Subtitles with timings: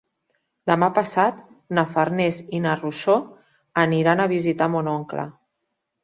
[0.69, 1.41] Demà passat
[1.79, 3.17] na Farners i na Rosó
[3.83, 5.27] aniran a visitar mon oncle.